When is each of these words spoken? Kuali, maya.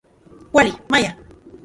Kuali, 0.51 0.71
maya. 0.91 1.11